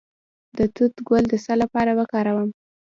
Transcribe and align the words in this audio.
د 0.57 0.59
توت 0.75 0.95
ګل 1.07 1.23
د 1.29 1.33
څه 1.45 1.53
لپاره 1.61 1.91
وکاروم؟ 1.99 2.49